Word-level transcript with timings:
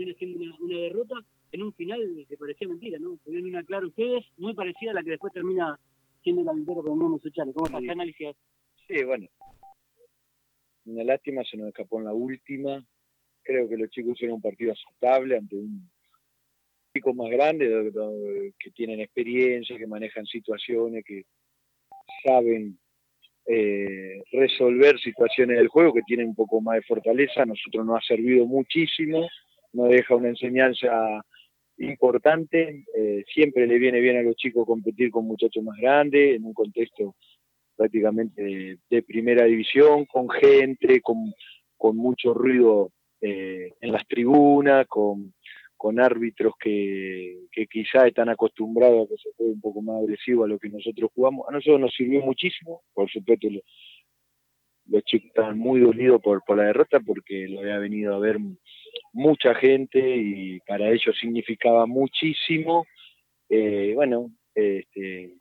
termina 0.00 0.18
siendo 0.18 0.64
una, 0.64 0.76
derrota 0.78 1.14
en 1.52 1.62
un 1.62 1.72
final 1.74 2.26
que 2.28 2.36
parecía 2.36 2.68
mentira, 2.68 2.98
¿no? 2.98 3.18
Tuvieron 3.24 3.48
una 3.48 3.64
clara 3.64 3.86
ustedes, 3.86 4.24
muy 4.36 4.54
parecida 4.54 4.92
a 4.92 4.94
la 4.94 5.02
que 5.02 5.10
después 5.10 5.32
termina 5.32 5.78
siendo 6.22 6.44
la 6.44 6.52
victoria 6.52 6.82
con 6.82 6.98
Mono 6.98 7.18
Suchale. 7.18 7.52
¿Cómo 7.52 7.66
está? 7.66 7.80
¿Qué 7.80 7.90
análisis 7.90 8.28
Sí, 8.86 9.04
bueno. 9.04 9.26
Una 10.86 11.04
lástima, 11.04 11.42
se 11.44 11.56
nos 11.56 11.68
escapó 11.68 11.98
en 11.98 12.06
la 12.06 12.12
última. 12.12 12.84
Creo 13.42 13.68
que 13.68 13.76
los 13.76 13.90
chicos 13.90 14.12
hicieron 14.12 14.36
un 14.36 14.42
partido 14.42 14.72
aceptable 14.72 15.36
ante 15.36 15.56
un 15.56 15.90
chico 16.94 17.14
más 17.14 17.30
grande, 17.30 17.92
que 18.58 18.70
tienen 18.70 19.00
experiencia, 19.00 19.78
que 19.78 19.86
manejan 19.86 20.26
situaciones, 20.26 21.04
que 21.04 21.24
saben 22.24 22.78
eh, 23.46 24.22
resolver 24.32 24.98
situaciones 24.98 25.58
del 25.58 25.68
juego, 25.68 25.92
que 25.92 26.02
tienen 26.02 26.28
un 26.28 26.34
poco 26.34 26.60
más 26.60 26.76
de 26.76 26.82
fortaleza. 26.82 27.42
A 27.42 27.46
nosotros 27.46 27.86
nos 27.86 27.98
ha 27.98 28.06
servido 28.06 28.46
muchísimo, 28.46 29.28
nos 29.72 29.88
deja 29.88 30.14
una 30.14 30.28
enseñanza 30.28 31.24
importante. 31.78 32.84
Eh, 32.94 33.24
siempre 33.32 33.66
le 33.66 33.78
viene 33.78 34.00
bien 34.00 34.18
a 34.18 34.22
los 34.22 34.36
chicos 34.36 34.66
competir 34.66 35.10
con 35.10 35.26
muchachos 35.26 35.62
más 35.62 35.76
grandes, 35.78 36.36
en 36.36 36.44
un 36.44 36.54
contexto 36.54 37.16
prácticamente 37.76 38.78
de, 38.90 39.02
primera 39.02 39.44
división, 39.44 40.04
con 40.04 40.28
gente, 40.28 41.00
con, 41.00 41.32
con 41.78 41.96
mucho 41.96 42.34
ruido 42.34 42.92
eh, 43.22 43.72
en 43.80 43.92
las 43.92 44.06
tribunas, 44.06 44.86
con, 44.86 45.32
con 45.78 45.98
árbitros 45.98 46.52
que, 46.60 47.38
que 47.50 47.66
quizá 47.66 48.06
están 48.06 48.28
acostumbrados 48.28 49.06
a 49.06 49.08
que 49.08 49.16
se 49.16 49.30
juegue 49.34 49.54
un 49.54 49.60
poco 49.62 49.80
más 49.80 50.02
agresivo 50.02 50.44
a 50.44 50.48
lo 50.48 50.58
que 50.58 50.68
nosotros 50.68 51.10
jugamos. 51.14 51.48
A 51.48 51.52
nosotros 51.52 51.80
nos 51.80 51.94
sirvió 51.94 52.20
muchísimo, 52.20 52.82
por 52.92 53.10
supuesto 53.10 53.48
los, 53.48 55.02
chicos 55.04 55.28
estaban 55.28 55.58
muy 55.58 55.80
dolidos 55.80 56.20
por, 56.20 56.42
por 56.44 56.58
la 56.58 56.64
derrota 56.64 57.00
porque 57.00 57.48
lo 57.48 57.60
había 57.60 57.78
venido 57.78 58.14
a 58.14 58.18
ver 58.18 58.36
mucha 59.12 59.54
gente 59.54 59.98
y 59.98 60.60
para 60.60 60.88
ellos 60.90 61.16
significaba 61.20 61.86
muchísimo. 61.86 62.86
Eh, 63.48 63.92
bueno, 63.94 64.30
este, 64.54 65.34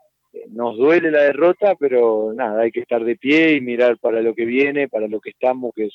nos 0.49 0.77
duele 0.77 1.11
la 1.11 1.23
derrota, 1.23 1.75
pero 1.75 2.33
nada, 2.33 2.61
hay 2.61 2.71
que 2.71 2.81
estar 2.81 3.03
de 3.03 3.16
pie 3.16 3.55
y 3.55 3.61
mirar 3.61 3.97
para 3.99 4.21
lo 4.21 4.33
que 4.33 4.45
viene, 4.45 4.88
para 4.88 5.08
lo 5.08 5.19
que 5.19 5.31
estamos, 5.31 5.73
que 5.75 5.85
es 5.85 5.93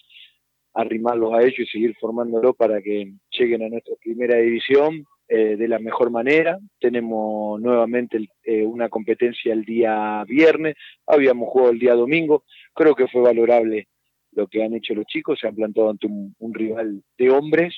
arrimarlos 0.75 1.33
a 1.33 1.43
ellos 1.43 1.61
y 1.61 1.67
seguir 1.67 1.95
formándolo 2.01 2.53
para 2.53 2.83
que 2.83 3.13
lleguen 3.31 3.63
a 3.63 3.69
nuestra 3.69 3.95
primera 4.03 4.37
división 4.39 5.05
eh, 5.29 5.57
de 5.57 5.69
la 5.69 5.79
mejor 5.79 6.11
manera. 6.11 6.59
Tenemos 6.81 7.61
nuevamente 7.61 8.29
eh, 8.43 8.65
una 8.65 8.89
competencia 8.89 9.53
el 9.53 9.65
día 9.65 10.25
viernes, 10.27 10.75
habíamos 11.07 11.49
jugado 11.49 11.71
el 11.71 11.79
día 11.79 11.95
domingo, 11.95 12.45
creo 12.75 12.95
que 12.95 13.09
fue 13.09 13.23
valorable 13.23 13.87
lo 14.35 14.47
que 14.47 14.65
han 14.65 14.75
hecho 14.75 14.95
los 14.95 15.07
chicos, 15.07 15.39
se 15.41 15.47
han 15.47 15.55
plantado 15.55 15.91
ante 15.91 16.07
un, 16.07 16.55
rival 16.55 17.03
de 17.19 17.31
hombres. 17.31 17.75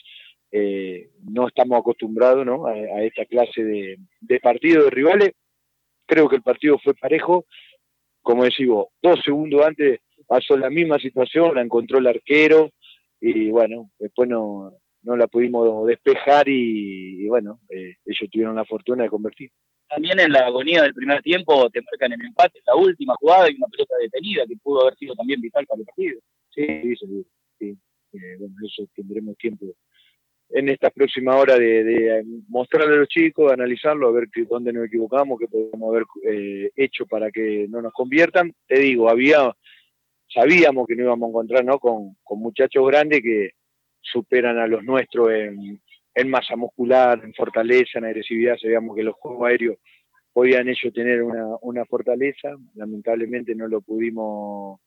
Eh, 0.50 1.10
no 1.22 1.48
estamos 1.48 1.78
acostumbrados. 1.78 2.46
A, 2.66 3.02
esta 3.02 3.24
clase 3.26 3.62
de, 3.62 4.40
partido 4.40 4.84
de 4.84 4.90
rivales. 4.90 5.32
Creo 6.06 6.28
que 6.28 6.36
el 6.36 6.42
partido 6.42 6.78
fue 6.82 6.94
parejo. 6.94 7.46
Como 8.22 8.44
decimos, 8.44 8.86
dos 9.02 9.20
segundos 9.24 9.64
antes 9.64 10.00
pasó 10.26 10.56
la 10.56 10.70
misma 10.70 10.98
situación, 10.98 11.54
la 11.54 11.62
encontró 11.62 11.98
el 11.98 12.06
arquero, 12.08 12.70
y 13.20 13.50
bueno, 13.50 13.90
después 13.98 14.28
no, 14.28 14.72
no 15.06 15.16
la 15.16 15.28
pudimos 15.28 15.86
despejar 15.86 16.48
y, 16.48 17.26
bueno, 17.28 17.60
eh, 17.70 17.94
ellos 18.04 18.30
tuvieron 18.30 18.56
la 18.56 18.64
fortuna 18.64 19.04
de 19.04 19.08
convertir. 19.08 19.50
También 19.88 20.18
en 20.18 20.32
la 20.32 20.40
agonía 20.40 20.82
del 20.82 20.94
primer 20.94 21.22
tiempo 21.22 21.70
te 21.70 21.80
marcan 21.80 22.12
el 22.12 22.26
empate, 22.26 22.60
la 22.66 22.74
última 22.74 23.14
jugada 23.14 23.48
y 23.48 23.54
una 23.54 23.68
pelota 23.68 23.94
detenida 24.00 24.44
que 24.46 24.56
pudo 24.56 24.82
haber 24.82 24.96
sido 24.96 25.14
también 25.14 25.40
vital 25.40 25.64
para 25.66 25.80
el 25.80 25.86
partido. 25.86 26.20
Sí, 26.56 26.96
seguro. 26.96 27.28
Sí. 27.58 27.78
Eh, 28.12 28.36
bueno, 28.38 28.54
eso 28.66 28.88
tendremos 28.94 29.36
tiempo 29.36 29.66
en 30.50 30.68
esta 30.68 30.90
próxima 30.90 31.36
hora 31.36 31.58
de, 31.58 32.24
mostrarle 32.48 32.94
a 32.94 32.98
los 32.98 33.08
chicos, 33.08 33.52
analizarlo, 33.52 34.08
a 34.08 34.12
ver 34.12 34.28
que, 34.32 34.44
dónde 34.44 34.72
nos 34.72 34.86
equivocamos, 34.86 35.38
qué 35.38 35.48
podemos 35.48 35.90
haber 35.90 36.04
eh, 36.24 36.70
hecho 36.76 37.06
para 37.06 37.30
que 37.30 37.66
no 37.68 37.82
nos 37.82 37.92
conviertan. 37.92 38.54
Te 38.66 38.78
digo, 38.78 39.10
había 39.10 39.52
sabíamos 40.28 40.86
que 40.86 40.96
no 40.96 41.04
íbamos 41.04 41.26
a 41.26 41.30
encontrar 41.30 41.64
¿no? 41.64 41.78
con, 41.78 42.16
muchachos 42.30 42.86
grandes 42.86 43.22
que 43.22 43.50
superan 44.00 44.58
a 44.58 44.66
los 44.66 44.84
nuestros 44.84 45.30
en, 45.30 45.80
masa 46.28 46.56
muscular, 46.56 47.20
en 47.22 47.34
fortaleza, 47.34 47.98
en 47.98 48.06
agresividad. 48.06 48.56
Sabíamos 48.60 48.96
que 48.96 49.02
los 49.02 49.14
juegos 49.16 49.48
aéreos 49.48 49.76
podían 50.36 50.68
ellos 50.68 50.92
tener 50.92 51.22
una, 51.22 51.84
fortaleza. 51.86 52.54
Lamentablemente 52.74 53.54
no 53.54 53.68
lo 53.68 53.80
pudimos 53.80 54.80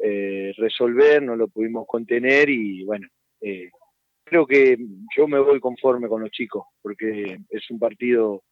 eh, 0.00 0.52
resolver, 0.56 1.20
no 1.24 1.34
lo 1.34 1.48
pudimos 1.48 1.88
contener 1.88 2.48
y 2.48 2.84
bueno, 2.84 3.08
eh, 3.40 3.68
creo 4.22 4.46
que 4.46 4.78
yo 5.16 5.26
me 5.26 5.40
voy 5.40 5.58
conforme 5.58 6.06
con 6.06 6.22
los 6.22 6.30
chicos 6.30 6.66
porque 6.82 7.36
es 7.50 7.68
un 7.68 7.80
partido 7.80 8.44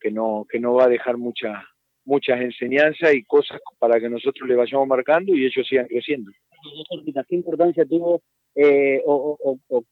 que 0.00 0.10
no, 0.10 0.46
que 0.48 0.58
no 0.58 0.72
va 0.72 0.84
a 0.84 0.88
dejar 0.88 1.18
mucha, 1.18 1.62
muchas 2.06 2.40
enseñanzas 2.40 3.14
y 3.14 3.22
cosas 3.22 3.60
para 3.78 4.00
que 4.00 4.08
nosotros 4.08 4.48
le 4.48 4.56
vayamos 4.56 4.88
marcando 4.88 5.34
y 5.34 5.44
ellos 5.44 5.66
sigan 5.68 5.86
creciendo. 5.86 6.30
¿Qué 7.28 7.34
importancia 7.36 7.84
tuvo 7.84 8.22
eh, 8.54 9.02
o, 9.04 9.84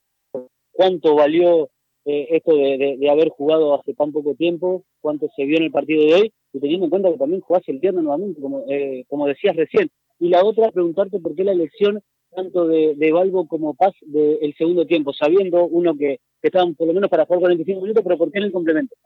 cuánto 0.70 1.16
valió 1.16 1.69
eh, 2.04 2.28
esto 2.30 2.56
de, 2.56 3.08
haber 3.10 3.28
jugado 3.28 3.74
hace 3.78 3.94
tan 3.94 4.12
poco 4.12 4.34
tiempo? 4.34 4.84
¿Cuánto 5.00 5.28
se 5.36 5.44
vio 5.44 5.58
en 5.58 5.64
el 5.64 5.70
partido 5.70 6.04
de 6.04 6.14
hoy? 6.14 6.32
Y 6.52 6.60
teniendo 6.60 6.86
en 6.86 6.90
cuenta 6.90 7.12
que 7.12 7.18
también 7.18 7.40
jugás 7.40 7.62
el 7.68 7.78
viernes 7.78 8.02
nuevamente, 8.02 8.40
como, 8.40 8.64
eh, 8.68 9.04
como 9.08 9.26
decías 9.26 9.56
recién. 9.56 9.90
Y 10.18 10.28
la 10.28 10.44
otra, 10.44 10.70
preguntarte 10.70 11.18
por 11.20 11.34
qué 11.34 11.44
la 11.44 11.52
elección 11.52 12.02
tanto 12.34 12.66
de, 12.66 12.94
de 12.96 13.12
Balbo 13.12 13.46
como 13.46 13.74
Paz 13.74 13.94
del 14.00 14.54
segundo 14.56 14.86
tiempo, 14.86 15.12
sabiendo 15.12 15.66
uno 15.66 15.96
que, 15.96 16.20
estaban 16.41 16.74
por 16.74 16.88
lo 16.88 16.94
menos 16.94 17.08
para 17.08 17.24
jugar 17.24 17.41
45 17.41 17.80
minutos, 17.80 18.02
pero 18.02 18.18
¿por 18.18 18.32
qué 18.32 18.38
en 18.38 18.44
el 18.44 18.52
complemento? 18.52 18.96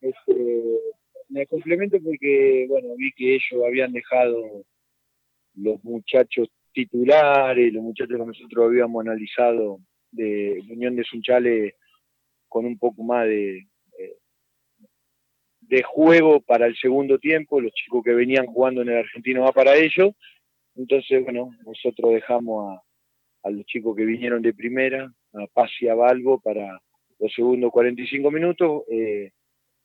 Este, 0.00 0.80
me 1.28 1.46
complemento 1.46 1.98
porque, 2.02 2.66
bueno, 2.68 2.94
vi 2.96 3.12
que 3.12 3.36
ellos 3.36 3.64
habían 3.64 3.92
dejado 3.92 4.64
los 5.54 5.84
muchachos 5.84 6.48
titulares, 6.72 7.72
los 7.72 7.82
muchachos 7.82 8.18
que 8.18 8.26
nosotros 8.26 8.66
habíamos 8.66 9.02
analizado 9.02 9.78
de 10.10 10.62
Unión 10.68 10.96
de 10.96 11.04
Sunchale 11.04 11.76
con 12.52 12.66
un 12.66 12.78
poco 12.78 13.02
más 13.02 13.26
de, 13.26 13.66
de, 15.60 15.82
juego 15.82 16.40
para 16.40 16.66
el 16.66 16.76
segundo 16.76 17.18
tiempo, 17.18 17.62
los 17.62 17.72
chicos 17.72 18.04
que 18.04 18.12
venían 18.12 18.44
jugando 18.44 18.82
en 18.82 18.90
el 18.90 18.98
argentino 18.98 19.42
va 19.42 19.52
para 19.52 19.74
ellos, 19.74 20.14
entonces, 20.76 21.24
bueno, 21.24 21.50
nosotros 21.64 22.12
dejamos 22.12 22.74
a, 22.74 22.82
a 23.48 23.50
los 23.50 23.64
chicos 23.64 23.96
que 23.96 24.04
vinieron 24.04 24.42
de 24.42 24.52
primera, 24.52 25.10
a 25.32 25.46
Paz 25.54 25.70
y 25.80 25.88
a 25.88 25.94
Balbo 25.94 26.40
para 26.40 26.78
los 27.18 27.32
segundos 27.32 27.72
45 27.72 28.30
minutos, 28.30 28.82
eh, 28.90 29.30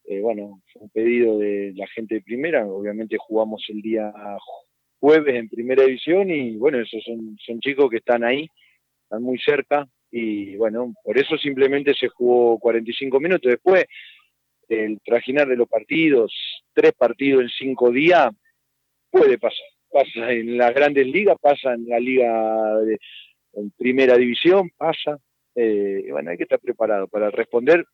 eh, 0.05 0.19
bueno, 0.19 0.61
fue 0.73 0.81
un 0.81 0.89
pedido 0.89 1.37
de 1.37 1.71
la 1.75 1.87
gente 1.87 2.15
de 2.15 2.21
primera, 2.21 2.65
obviamente 2.67 3.15
jugamos 3.17 3.63
el 3.69 3.81
día 3.81 4.11
jueves 4.99 5.35
en 5.35 5.47
primera 5.47 5.83
división 5.83 6.29
y 6.29 6.57
bueno, 6.57 6.79
esos 6.79 7.01
son, 7.03 7.37
son 7.45 7.59
chicos 7.61 7.89
que 7.89 7.97
están 7.97 8.25
ahí, 8.25 8.49
están 9.03 9.23
muy 9.23 9.37
cerca 9.39 9.87
y 10.11 10.55
bueno, 10.55 10.93
por 11.03 11.17
eso 11.17 11.37
simplemente 11.37 11.93
se 11.93 12.07
jugó 12.07 12.57
45 12.59 13.19
minutos. 13.19 13.49
Después, 13.49 13.85
el 14.69 14.99
trajinar 15.03 15.47
de 15.47 15.55
los 15.55 15.67
partidos, 15.67 16.33
tres 16.73 16.93
partidos 16.93 17.43
en 17.43 17.49
cinco 17.49 17.91
días, 17.91 18.29
puede 19.09 19.37
pasar. 19.37 19.65
Pasa 19.89 20.31
en 20.31 20.57
las 20.57 20.73
grandes 20.73 21.07
ligas, 21.07 21.37
pasa 21.41 21.73
en 21.73 21.87
la 21.87 21.99
liga 21.99 22.77
de 22.79 22.97
en 23.53 23.71
primera 23.71 24.17
división, 24.17 24.69
pasa. 24.77 25.17
Eh, 25.55 26.07
bueno, 26.11 26.29
hay 26.31 26.37
que 26.37 26.43
estar 26.43 26.59
preparado 26.59 27.07
para 27.07 27.31
responder 27.31 27.85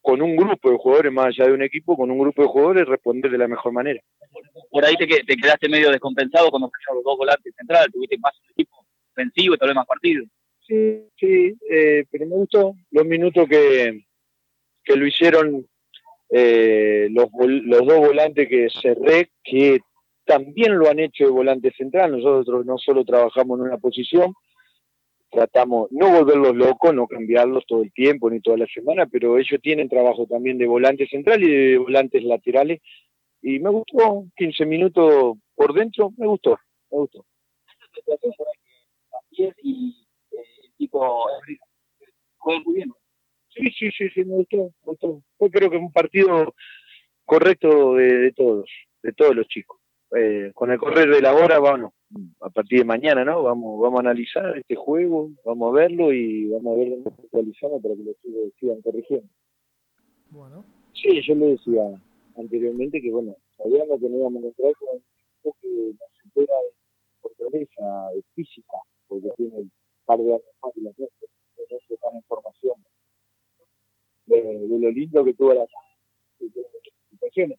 con 0.00 0.20
un 0.20 0.34
grupo 0.34 0.70
de 0.70 0.78
jugadores, 0.78 1.12
más 1.12 1.26
allá 1.26 1.46
de 1.46 1.52
un 1.52 1.62
equipo, 1.62 1.96
con 1.96 2.10
un 2.10 2.18
grupo 2.18 2.42
de 2.42 2.48
jugadores 2.48 2.88
responder 2.88 3.30
de 3.30 3.38
la 3.38 3.46
mejor 3.46 3.72
manera. 3.72 4.00
Por 4.70 4.84
ahí 4.84 4.96
te, 4.96 5.06
te 5.06 5.36
quedaste 5.36 5.68
medio 5.68 5.90
descompensado 5.90 6.50
cuando 6.50 6.70
fallaron 6.70 6.96
los 6.96 7.04
dos 7.04 7.18
volantes 7.18 7.54
centrales, 7.56 7.92
tuviste 7.92 8.18
más 8.18 8.32
equipo 8.50 8.84
ofensivo 9.12 9.54
y 9.54 9.58
tal 9.58 9.68
vez 9.68 9.76
más 9.76 9.86
partido. 9.86 10.24
Sí, 10.72 11.06
sí, 11.18 11.58
eh, 11.68 12.06
pero 12.10 12.24
me 12.24 12.34
gustó 12.34 12.74
los 12.92 13.04
minutos 13.04 13.46
que, 13.46 14.06
que 14.82 14.96
lo 14.96 15.06
hicieron 15.06 15.66
eh, 16.30 17.08
los, 17.10 17.28
los 17.36 17.86
dos 17.86 17.98
volantes 17.98 18.48
que 18.48 18.68
cerré, 18.80 19.32
que 19.44 19.80
también 20.24 20.78
lo 20.78 20.88
han 20.88 20.98
hecho 20.98 21.24
de 21.24 21.30
volante 21.30 21.72
central. 21.72 22.12
Nosotros 22.12 22.64
no 22.64 22.78
solo 22.78 23.04
trabajamos 23.04 23.58
en 23.58 23.66
una 23.66 23.76
posición, 23.76 24.32
tratamos 25.30 25.88
no 25.92 26.10
volverlos 26.10 26.56
locos, 26.56 26.94
no 26.94 27.06
cambiarlos 27.06 27.66
todo 27.66 27.82
el 27.82 27.92
tiempo 27.92 28.30
ni 28.30 28.40
toda 28.40 28.56
la 28.56 28.66
semana, 28.66 29.04
pero 29.04 29.36
ellos 29.36 29.60
tienen 29.60 29.90
trabajo 29.90 30.26
también 30.26 30.56
de 30.56 30.66
volante 30.66 31.06
central 31.06 31.42
y 31.42 31.50
de 31.50 31.76
volantes 31.76 32.24
laterales. 32.24 32.80
Y 33.42 33.58
me 33.58 33.68
gustó, 33.68 34.24
15 34.36 34.64
minutos 34.64 35.36
por 35.54 35.74
dentro, 35.74 36.14
me 36.16 36.26
gustó, 36.26 36.58
me 36.90 36.96
gustó. 36.96 37.26
El 40.72 40.86
tipo 40.86 41.26
juega 42.38 42.60
muy 42.64 42.74
bien. 42.74 42.92
Sí, 43.54 43.70
sí, 43.78 43.90
sí, 43.90 44.08
sí, 44.10 44.24
me 44.24 44.36
gustó, 44.36 44.56
me 44.56 44.72
gustó. 44.84 45.22
Fue 45.36 45.50
creo 45.50 45.70
que 45.70 45.76
un 45.76 45.92
partido 45.92 46.54
correcto 47.24 47.94
de, 47.94 48.32
todos, 48.32 48.68
de 49.02 49.12
todos 49.12 49.36
los 49.36 49.46
chicos. 49.48 49.78
Eh, 50.16 50.52
con 50.54 50.70
el 50.70 50.78
correr 50.78 51.08
de 51.08 51.22
la 51.22 51.34
hora, 51.34 51.58
bueno, 51.58 51.94
a 52.40 52.50
partir 52.50 52.80
de 52.80 52.84
mañana, 52.84 53.24
¿no? 53.24 53.42
Vamos, 53.42 53.80
vamos 53.80 53.98
a 53.98 54.00
analizar 54.00 54.58
este 54.58 54.74
juego, 54.74 55.30
vamos 55.44 55.70
a 55.70 55.80
verlo 55.80 56.12
y 56.12 56.48
vamos 56.48 56.74
a 56.74 56.78
ver 56.78 56.90
dónde 56.90 57.10
actualizamos 57.10 57.82
para 57.82 57.94
que 57.94 58.02
los 58.04 58.16
chicos 58.20 58.52
sigan 58.60 58.82
corrigiendo. 58.82 59.28
Bueno. 60.30 60.64
Sí, 60.94 61.20
yo 61.26 61.34
le 61.34 61.46
decía 61.46 61.82
anteriormente 62.36 63.00
que, 63.00 63.10
bueno, 63.10 63.36
sabíamos 63.56 64.00
que 64.00 64.08
no 64.08 64.18
íbamos 64.18 64.44
a 64.44 64.46
encontrar 64.46 64.74
con 64.74 64.88
un 64.90 65.02
equipo 65.02 65.56
que 65.60 65.68
nos 65.68 66.12
supera 66.22 66.54
de 66.54 67.20
fortaleza 67.20 68.08
física, 68.34 68.76
porque 69.08 69.30
tiene 69.36 69.70
de 70.18 70.34
años 70.34 70.42
más 70.62 70.72
que 70.74 70.80
la 70.80 70.90
nuestra, 70.96 71.28
entonces 71.58 71.98
dan 72.02 72.16
información 72.16 72.74
de, 74.26 74.78
lo 74.78 74.90
lindo 74.90 75.24
que 75.24 75.34
tuvo 75.34 75.54
la 75.54 75.66
situaciones. 77.10 77.58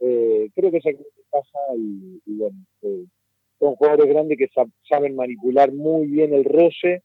Eh, 0.00 0.50
creo 0.54 0.70
que 0.70 0.78
esa 0.78 0.90
pasa 1.30 1.58
y, 1.76 2.20
bueno, 2.26 2.56
eh, 2.82 3.04
son 3.58 3.74
jugadores 3.76 4.08
grandes 4.08 4.38
que 4.38 4.48
saben 4.88 5.14
manipular 5.14 5.72
muy 5.72 6.06
bien 6.06 6.32
el 6.32 6.44
roce. 6.44 7.02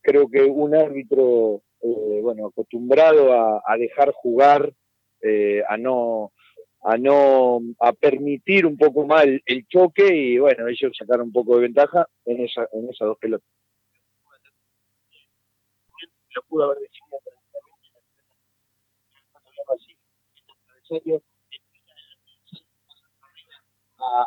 Creo 0.00 0.28
que 0.28 0.42
un 0.42 0.74
árbitro, 0.74 1.62
eh, 1.82 2.20
bueno, 2.22 2.46
acostumbrado 2.46 3.32
a, 3.32 3.76
dejar 3.78 4.12
jugar, 4.12 4.72
a 5.68 5.76
no 5.76 6.32
a 6.82 6.96
no 6.96 7.60
a 7.80 7.92
permitir 7.92 8.64
un 8.64 8.76
poco 8.76 9.04
más 9.04 9.24
el, 9.24 9.66
choque 9.66 10.14
y 10.14 10.38
bueno 10.38 10.68
ellos 10.68 10.92
sacaron 10.96 11.26
un 11.26 11.32
poco 11.32 11.56
de 11.56 11.62
ventaja 11.62 12.06
en 12.24 12.44
esas 12.44 12.68
dos 13.00 13.18
pelotas 13.18 13.48
pudo 16.42 16.64
haber 16.64 16.78
decidido 16.78 17.18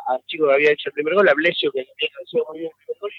al 0.08 0.24
chico 0.26 0.46
que 0.46 0.54
había 0.54 0.72
hecho 0.72 0.88
el 0.88 0.92
primer 0.92 1.14
gol, 1.14 1.28
a 1.28 1.34
Blesio, 1.34 1.72
que 1.72 1.80
había 1.80 2.10
sido 2.26 2.46
muy 2.48 2.60
bien 2.60 2.70
el 2.70 2.84
primer 2.84 3.00
gol, 3.00 3.10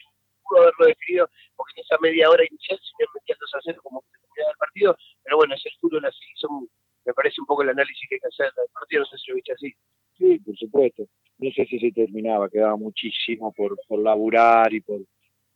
pudo 0.44 0.62
haberlo 0.62 0.86
definido, 0.86 1.30
porque 1.56 1.74
en 1.78 1.84
esa 1.84 1.98
media 2.00 2.30
hora 2.30 2.44
inicial 2.50 2.80
se 2.80 2.92
me 3.00 3.06
metía 3.14 3.36
2 3.40 3.54
a 3.56 3.60
0 3.64 3.80
como 3.84 4.02
que 4.02 4.08
terminaba 4.20 4.52
el 4.52 4.58
partido, 4.58 4.98
pero 5.24 5.38
bueno, 5.38 5.56
es 5.56 5.66
el 5.66 5.72
fútbol 5.80 6.06
así, 6.06 6.26
son, 6.36 6.70
me 7.06 7.14
parece 7.14 7.42
un 7.42 7.48
poco 7.48 7.64
el 7.64 7.70
análisis 7.70 8.08
que 8.08 8.16
hay 8.16 8.22
que 8.22 8.28
hacer 8.28 8.54
del 8.54 8.68
partido, 8.74 9.02
no 9.02 9.06
sé 9.08 9.18
si 9.18 9.32
lo 9.32 9.36
viste 9.36 9.54
así. 9.54 9.74
Sí, 10.18 10.40
por 10.40 10.56
supuesto. 10.58 11.08
No 11.40 11.52
sé 11.52 11.66
si 11.66 11.80
se 11.80 11.92
terminaba, 11.92 12.50
quedaba 12.50 12.78
muchísimo 12.78 13.52
por, 13.52 13.76
por 13.88 14.00
laburar 14.00 14.72
y 14.72 14.82
por, 14.82 15.02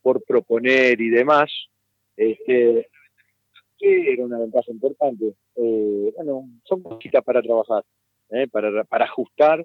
por 0.02 0.22
proponer 0.24 1.00
y 1.00 1.10
demás. 1.10 1.50
Este, 2.16 2.88
era 3.80 4.24
una 4.24 4.38
ventaja 4.38 4.70
importante. 4.70 5.34
Eh, 5.56 6.12
bueno, 6.16 6.48
son 6.64 6.82
cositas 6.82 7.22
para 7.24 7.42
trabajar, 7.42 7.84
eh, 8.30 8.46
para, 8.48 8.84
para 8.84 9.04
ajustar 9.04 9.64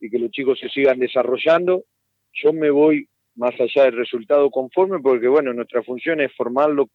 y 0.00 0.10
que 0.10 0.18
los 0.18 0.30
chicos 0.30 0.58
se 0.58 0.68
sigan 0.68 0.98
desarrollando. 0.98 1.84
Yo 2.32 2.52
me 2.52 2.70
voy 2.70 3.08
más 3.36 3.54
allá 3.60 3.84
del 3.84 3.96
resultado 3.96 4.50
conforme 4.50 5.00
porque, 5.00 5.28
bueno, 5.28 5.52
nuestra 5.52 5.82
función 5.82 6.20
es 6.20 6.32
formarlo, 6.34 6.88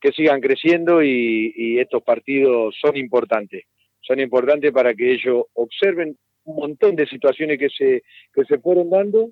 que 0.00 0.12
sigan 0.12 0.40
creciendo 0.40 1.02
y, 1.02 1.78
estos 1.78 2.02
partidos 2.02 2.74
son 2.80 2.96
importantes. 2.96 3.64
Son 4.00 4.18
importantes 4.18 4.72
para 4.72 4.94
que 4.94 5.12
ellos 5.12 5.44
observen 5.52 6.16
un 6.44 6.56
montón 6.56 6.96
de 6.96 7.06
situaciones 7.06 7.58
que 7.58 7.68
se, 7.68 8.02
que 8.32 8.44
se 8.44 8.58
fueron 8.58 8.90
dando, 8.90 9.30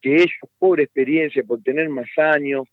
que 0.00 0.16
ellos, 0.16 0.50
por 0.58 0.80
experiencia, 0.80 1.42
por 1.42 1.62
tener 1.62 1.88
más 1.88 2.06
años, 2.16 2.68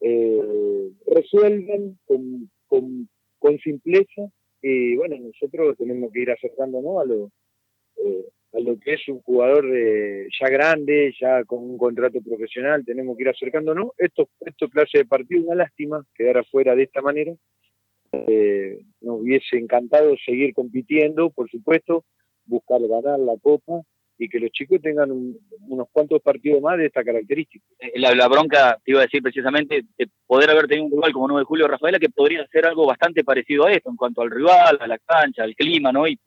eh, 0.00 0.90
resuelven 1.06 1.98
con, 2.04 2.50
con, 3.38 3.58
simpleza. 3.58 4.30
Y 4.62 4.96
bueno, 4.96 5.16
nosotros 5.18 5.76
tenemos 5.76 6.12
que 6.12 6.20
ir 6.20 6.30
acercándonos 6.30 7.02
a 7.02 7.04
lo, 7.04 7.30
eh, 7.96 8.26
a 8.52 8.60
lo 8.60 8.78
que 8.78 8.94
es 8.94 9.08
un 9.08 9.20
jugador 9.22 9.68
de, 9.70 10.28
ya 10.40 10.48
grande, 10.48 11.12
ya 11.20 11.44
con 11.44 11.58
un 11.58 11.76
contrato 11.76 12.20
profesional, 12.22 12.84
tenemos 12.84 13.16
que 13.16 13.24
ir 13.24 13.28
acercándonos. 13.28 13.90
Esto, 13.98 14.28
esto 14.40 14.68
clase 14.68 14.98
de 14.98 15.04
partido, 15.04 15.44
una 15.44 15.56
lástima 15.56 16.04
quedar 16.14 16.38
afuera 16.38 16.74
de 16.76 16.84
esta 16.84 17.02
manera. 17.02 17.34
Eh, 18.12 18.78
nos 19.00 19.20
hubiese 19.20 19.56
encantado 19.56 20.14
seguir 20.24 20.54
compitiendo, 20.54 21.30
por 21.30 21.50
supuesto, 21.50 22.04
buscar 22.44 22.80
ganar 22.86 23.18
la 23.18 23.36
copa 23.40 23.82
y 24.24 24.28
que 24.28 24.40
los 24.40 24.50
chicos 24.50 24.80
tengan 24.80 25.10
unos 25.10 25.88
cuantos 25.90 26.20
partidos 26.22 26.60
más 26.62 26.78
de 26.78 26.86
esta 26.86 27.02
característica. 27.02 27.64
La, 27.94 28.28
bronca, 28.28 28.78
te 28.84 28.92
iba 28.92 29.00
a 29.00 29.04
decir 29.04 29.22
precisamente, 29.22 29.84
de 29.98 30.08
poder 30.26 30.50
haber 30.50 30.66
tenido 30.66 30.86
un 30.86 30.92
rival 30.92 31.12
como 31.12 31.28
9 31.28 31.40
de 31.40 31.44
julio 31.44 31.68
Rafaela, 31.68 31.98
que 31.98 32.10
podría 32.10 32.46
ser 32.48 32.66
algo 32.66 32.86
bastante 32.86 33.24
parecido 33.24 33.66
a 33.66 33.72
esto, 33.72 33.90
en 33.90 33.96
cuanto 33.96 34.22
al 34.22 34.30
rival, 34.30 34.78
a 34.80 34.86
la 34.86 34.98
cancha, 34.98 35.42
al 35.42 35.54
clima, 35.54 35.92
¿no? 35.92 36.06
y 36.06 36.18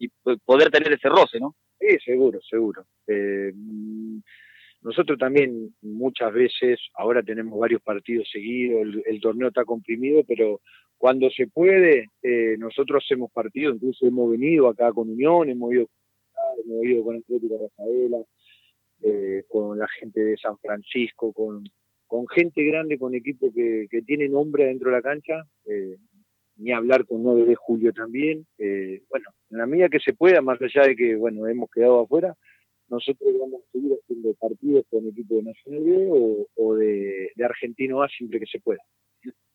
poder 0.45 0.69
tener 0.69 0.94
ese 0.94 1.09
roce, 1.09 1.39
¿no? 1.39 1.56
Sí, 1.80 1.97
seguro, 2.03 2.39
seguro. 2.50 2.86
Eh, 3.07 3.51
nosotros 4.81 5.18
también 5.18 5.74
muchas 5.81 6.31
veces, 6.31 6.80
ahora 6.94 7.24
tenemos 7.24 7.59
varios 7.59 7.81
partidos 7.81 8.30
seguidos, 8.31 8.86
el, 9.06 9.19
torneo 9.19 9.47
está 9.47 9.65
comprimido, 9.65 10.24
pero 10.27 10.62
cuando 10.97 11.30
se 11.31 11.47
puede, 11.47 12.09
eh, 12.21 12.56
nosotros 12.59 13.03
hacemos 13.03 13.31
partidos, 13.31 13.75
incluso 13.75 14.06
hemos 14.06 14.30
venido 14.30 14.68
acá 14.68 14.92
con 14.94 15.09
Unión, 15.09 15.50
hemos 15.50 15.74
ido, 15.74 15.88
hemos 16.63 16.86
ido 16.86 17.03
con 17.03 17.18
Atlético 17.18 17.59
Rafaela, 17.62 18.24
eh, 19.03 19.44
con 19.50 19.77
la 19.77 19.88
gente 20.00 20.19
de 20.21 20.38
San 20.38 20.57
Francisco, 20.59 21.33
con, 21.33 21.63
con 22.07 22.27
gente 22.27 22.63
grande, 22.63 22.97
con 22.97 23.13
equipos 23.13 23.53
que, 23.53 23.88
que 23.89 24.01
tienen 24.01 24.31
nombre 24.31 24.65
dentro 24.65 24.89
de 24.89 24.95
la 24.95 25.01
cancha, 25.01 25.45
eh, 25.65 25.97
ni 26.57 26.71
hablar 26.71 27.06
con 27.06 27.24
9 27.24 27.45
de 27.45 27.56
julio 27.56 27.92
también. 27.94 28.45
Eh, 28.57 29.03
bueno, 29.09 29.30
en 29.50 29.57
la 29.57 29.65
medida 29.65 29.89
que 29.89 30.00
se 30.00 30.13
pueda, 30.13 30.42
más 30.42 30.59
allá 30.62 30.88
de 30.88 30.95
que, 30.95 31.15
bueno, 31.15 31.47
hemos 31.47 31.69
quedado 31.69 32.01
afuera, 32.01 32.36
nosotros 32.88 33.30
vamos 33.39 33.62
a 33.62 33.71
seguir 33.71 33.92
haciendo 34.01 34.33
partidos 34.36 34.86
con 34.89 35.07
equipo 35.07 35.36
de 35.36 35.44
Nacional 35.44 35.83
B 35.83 36.45
o, 36.56 36.75
de, 36.75 37.31
Argentino 37.44 38.01
A 38.03 38.07
siempre 38.09 38.39
que 38.39 38.45
se 38.45 38.59
pueda. 38.59 38.81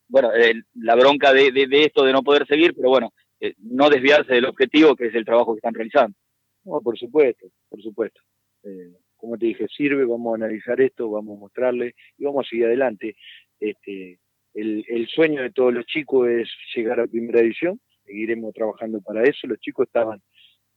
Bueno, 0.09 0.31
la 0.75 0.97
bronca 0.97 1.33
de, 1.33 1.53
esto 1.71 2.05
de 2.05 2.13
no 2.13 2.23
poder 2.23 2.47
seguir, 2.47 2.75
pero 2.75 2.89
bueno, 2.89 3.13
eh, 3.39 3.55
no 3.59 3.89
desviarse 3.89 4.35
del 4.35 4.47
objetivo 4.47 4.97
que 4.97 5.07
es 5.07 5.15
el 5.15 5.25
trabajo 5.25 5.55
que 5.55 5.59
están 5.59 5.75
realizando. 5.75 6.17
No, 6.65 6.81
por 6.81 6.99
supuesto, 6.99 7.47
por 7.69 7.83
supuesto. 7.83 8.21
Eh, 8.63 8.93
como 9.17 9.37
te 9.37 9.47
dije, 9.47 9.67
sirve, 9.69 10.05
vamos 10.05 10.33
a 10.33 10.37
analizar 10.37 10.81
esto, 10.81 11.11
vamos 11.11 11.37
a 11.37 11.41
mostrarle 11.41 11.95
y 12.19 12.25
vamos 12.25 12.47
a 12.47 12.49
seguir 12.49 12.67
adelante. 12.67 13.17
Este, 13.59 14.19
el, 14.55 14.85
el, 14.89 15.07
sueño 15.09 15.43
de 15.43 15.51
todos 15.51 15.73
los 15.73 15.87
chicos 15.87 16.29
es 16.29 16.49
llegar 16.75 17.01
a 17.01 17.07
primera 17.07 17.41
división, 17.41 17.81
seguiremos 18.05 18.55
trabajando 18.55 19.01
para 19.01 19.23
eso, 19.25 19.47
los 19.47 19.61
chicos 19.61 19.87
estaban 19.87 20.21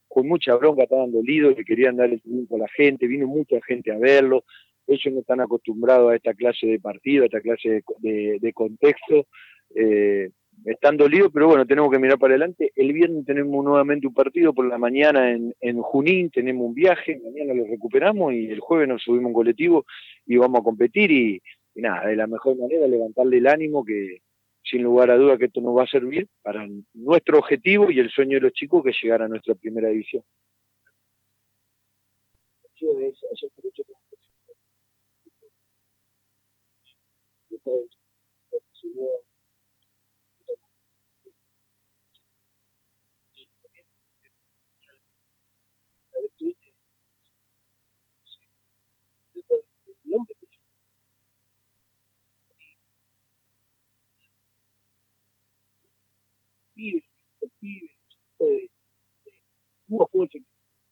con 0.07 0.27
mucha 0.27 0.55
bronca, 0.55 0.83
estaban 0.83 1.11
dolidos, 1.11 1.55
que 1.55 1.65
querían 1.65 1.95
dar 1.95 2.11
el 2.11 2.21
triunfo 2.21 2.55
a 2.55 2.59
la 2.59 2.67
gente, 2.67 3.07
vino 3.07 3.25
mucha 3.25 3.59
gente 3.65 3.91
a 3.91 3.97
verlo, 3.97 4.43
ellos 4.85 5.13
no 5.13 5.21
están 5.21 5.41
acostumbrados 5.41 6.11
a 6.11 6.15
esta 6.15 6.33
clase 6.33 6.67
de 6.67 6.79
partido, 6.79 7.23
a 7.23 7.25
esta 7.25 7.41
clase 7.41 7.83
de, 7.99 8.37
de, 8.39 8.53
contexto, 8.53 9.27
eh, 9.75 10.29
están 10.65 10.97
dolidos, 10.97 11.31
pero 11.33 11.47
bueno, 11.47 11.65
tenemos 11.65 11.91
que 11.91 11.99
mirar 11.99 12.17
para 12.17 12.33
adelante. 12.33 12.71
El 12.75 12.93
viernes 12.93 13.25
tenemos 13.25 13.63
nuevamente 13.63 14.07
un 14.07 14.13
partido 14.13 14.53
por 14.53 14.67
la 14.67 14.77
mañana 14.77 15.31
en, 15.31 15.53
en 15.59 15.81
Junín, 15.81 16.29
tenemos 16.29 16.67
un 16.67 16.73
viaje, 16.73 17.19
mañana 17.23 17.53
lo 17.53 17.65
recuperamos 17.65 18.33
y 18.33 18.47
el 18.47 18.59
jueves 18.59 18.87
nos 18.87 19.01
subimos 19.01 19.27
un 19.27 19.33
colectivo 19.33 19.85
y 20.25 20.37
vamos 20.37 20.61
a 20.61 20.63
competir 20.63 21.11
y, 21.11 21.41
nada, 21.75 22.07
de 22.07 22.15
la 22.15 22.27
mejor 22.27 22.57
manera 22.57 22.87
levantarle 22.87 23.37
el 23.37 23.47
ánimo 23.47 23.83
que 23.83 24.19
sin 24.63 24.83
lugar 24.83 25.11
a 25.11 25.17
duda 25.17 25.37
que 25.37 25.45
esto 25.45 25.59
nos 25.61 25.75
va 25.75 25.83
a 25.83 25.87
servir 25.87 26.27
para 26.41 26.65
nuestro 26.93 27.39
objetivo 27.39 27.91
y 27.91 27.99
el 27.99 28.09
sueño 28.09 28.37
de 28.37 28.41
los 28.41 28.53
chicos 28.53 28.83
que 28.83 28.91
es 28.91 28.97
llegar 29.01 29.21
a 29.21 29.27
nuestra 29.27 29.55
primera 29.55 29.89
división. 29.89 30.23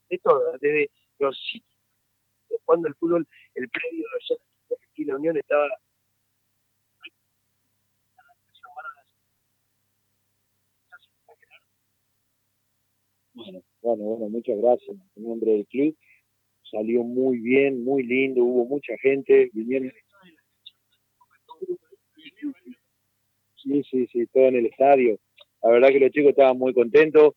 Esto 0.10 0.42
desde 0.60 0.90
los 1.20 1.38
cuando 2.66 2.88
el 2.88 2.96
fútbol, 2.96 3.28
el 3.56 3.70
predio 3.70 4.06
aquí 4.92 5.06
la 5.06 5.16
Unión 5.16 5.38
estaba 5.38 5.68
Bueno, 13.34 13.64
bueno, 13.82 14.04
bueno, 14.04 14.30
muchas 14.30 14.58
gracias. 14.58 14.98
En 15.16 15.24
nombre 15.24 15.52
del 15.52 15.66
club 15.68 15.98
salió 16.70 17.04
muy 17.04 17.40
bien, 17.40 17.84
muy 17.84 18.04
lindo, 18.04 18.44
hubo 18.44 18.66
mucha 18.66 18.96
gente, 18.98 19.50
vinieron. 19.54 19.92
Sí, 23.56 23.84
sí, 23.90 24.08
sí, 24.08 24.28
todo 24.28 24.48
en 24.48 24.56
el 24.56 24.66
estadio. 24.68 25.20
La 25.64 25.72
verdad 25.72 25.90
que 25.90 26.00
los 26.00 26.12
chicos 26.12 26.32
estaban 26.32 26.58
muy 26.58 26.74
contentos. 26.74 27.34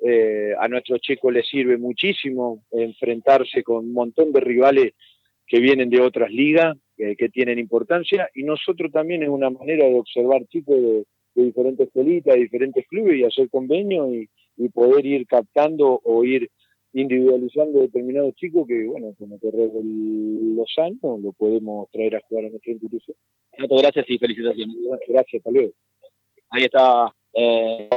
Eh, 0.00 0.52
a 0.58 0.68
nuestros 0.68 1.00
chicos 1.00 1.32
les 1.32 1.48
sirve 1.48 1.78
muchísimo 1.78 2.64
enfrentarse 2.70 3.62
con 3.62 3.86
un 3.86 3.92
montón 3.92 4.32
de 4.32 4.40
rivales 4.40 4.92
que 5.46 5.60
vienen 5.60 5.90
de 5.90 6.00
otras 6.00 6.30
ligas, 6.30 6.76
que 6.96 7.28
tienen 7.28 7.58
importancia, 7.58 8.28
y 8.34 8.42
nosotros 8.42 8.90
también 8.90 9.22
es 9.22 9.28
una 9.28 9.50
manera 9.50 9.86
de 9.86 9.94
observar 9.94 10.46
chicos 10.46 10.76
de, 10.76 11.04
diferentes 11.34 11.86
escuelitas, 11.86 12.34
de 12.34 12.40
diferentes 12.40 12.86
clubes 12.88 13.18
y 13.18 13.24
hacer 13.24 13.50
convenios 13.50 14.08
y, 14.12 14.28
poder 14.70 15.04
ir 15.04 15.26
captando 15.26 16.00
o 16.02 16.24
ir 16.24 16.50
individualizando 16.94 17.80
determinados 17.80 18.34
chicos 18.36 18.66
que, 18.66 18.86
bueno, 18.86 19.14
con 19.18 19.30
el 19.30 19.38
correr 19.38 19.70
de 19.70 19.82
los 20.56 20.72
años 20.78 21.20
lo 21.22 21.32
podemos 21.32 21.90
traer 21.90 22.16
a 22.16 22.20
jugar 22.20 22.46
a 22.46 22.48
nuestra 22.48 22.72
institución. 22.72 23.16
Muchas 23.58 23.82
gracias 23.82 24.06
y 24.08 24.18
felicitaciones. 24.18 24.76
Gracias, 25.06 25.40
hasta 25.40 25.50
luego. 25.50 25.72
Ahí 26.48 26.64
está 26.64 27.12
eh, 27.34 27.88